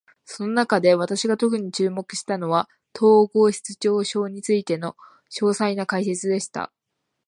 [0.25, 4.97] その中で、私が特に注目したのは、統合失調症についての
[5.39, 6.73] 詳細な解説でした。